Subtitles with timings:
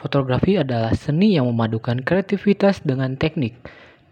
[0.00, 3.52] Fotografi adalah seni yang memadukan kreativitas dengan teknik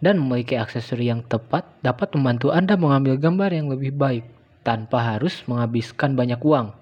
[0.05, 4.29] dan memiliki aksesori yang tepat dapat membantu Anda mengambil gambar yang lebih baik
[4.69, 6.77] tanpa harus menghabiskan banyak uang.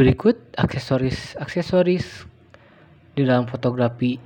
[0.00, 2.24] Berikut aksesoris-aksesoris
[3.12, 4.16] di dalam fotografi.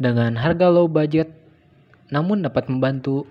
[0.00, 1.26] Dengan harga low budget
[2.14, 3.26] namun dapat membantu.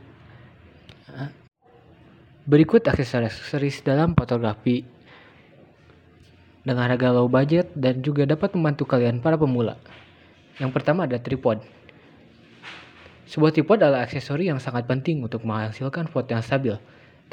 [2.44, 4.84] Berikut aksesoris-aksesoris dalam fotografi
[6.70, 9.82] dengan harga low budget dan juga dapat membantu kalian para pemula.
[10.62, 11.66] Yang pertama ada tripod.
[13.26, 16.78] Sebuah tripod adalah aksesori yang sangat penting untuk menghasilkan foto yang stabil,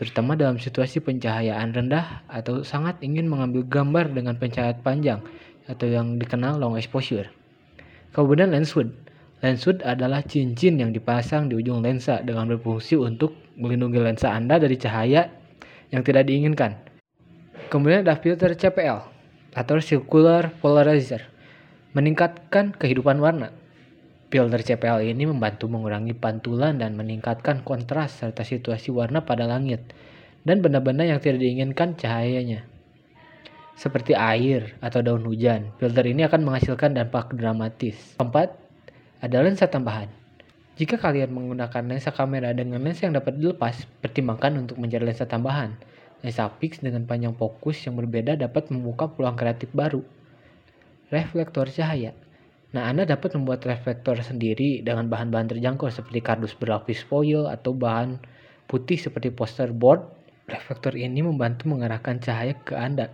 [0.01, 5.21] terutama dalam situasi pencahayaan rendah atau sangat ingin mengambil gambar dengan pencahayaan panjang
[5.69, 7.29] atau yang dikenal long exposure.
[8.17, 8.89] Kemudian lens hood.
[9.45, 14.57] Lens hood adalah cincin yang dipasang di ujung lensa dengan berfungsi untuk melindungi lensa Anda
[14.57, 15.29] dari cahaya
[15.93, 16.73] yang tidak diinginkan.
[17.69, 19.16] Kemudian ada filter CPL
[19.57, 21.33] atau circular polarizer,
[21.97, 23.57] meningkatkan kehidupan warna.
[24.29, 29.81] Filter CPL ini membantu mengurangi pantulan dan meningkatkan kontras serta situasi warna pada langit
[30.45, 32.69] dan benda-benda yang tidak diinginkan cahayanya.
[33.77, 37.97] Seperti air atau daun hujan, filter ini akan menghasilkan dampak dramatis.
[38.21, 38.53] Keempat,
[39.25, 40.09] ada lensa tambahan.
[40.77, 45.73] Jika kalian menggunakan lensa kamera dengan lensa yang dapat dilepas, pertimbangkan untuk mencari lensa tambahan.
[46.25, 50.01] Lensa fix dengan panjang fokus yang berbeda dapat membuka peluang kreatif baru.
[51.13, 52.17] Reflektor cahaya.
[52.75, 58.19] Nah, Anda dapat membuat reflektor sendiri dengan bahan-bahan terjangkau seperti kardus berlapis foil atau bahan
[58.67, 60.03] putih seperti poster board.
[60.47, 63.11] Reflektor ini membantu mengarahkan cahaya ke Anda,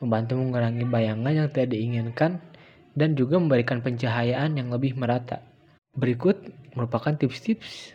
[0.00, 2.40] membantu mengurangi bayangan yang tidak diinginkan,
[2.92, 5.40] dan juga memberikan pencahayaan yang lebih merata.
[5.94, 6.40] Berikut
[6.74, 7.94] merupakan tips-tips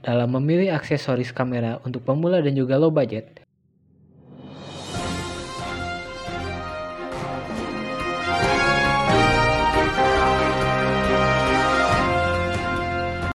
[0.00, 3.40] dalam memilih aksesoris kamera untuk pemula dan juga low budget.